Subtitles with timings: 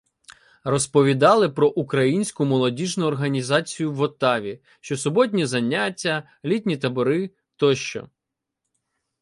[0.63, 8.09] Розповідали про українську молодіжну організацію в Оттаві— щосуботні заняття, літні табори тощо